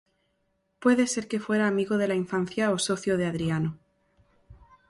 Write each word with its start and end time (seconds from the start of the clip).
Puede 0.79 1.05
ser 1.05 1.27
que 1.27 1.39
fuera 1.39 1.67
amigo 1.67 1.97
de 1.99 2.07
la 2.07 2.15
infancia 2.15 2.71
o 2.71 2.79
socio 2.79 3.17
de 3.17 3.27
Adriano. 3.27 3.77